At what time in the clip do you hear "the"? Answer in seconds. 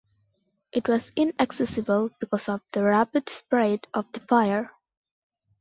2.71-2.83, 4.13-4.19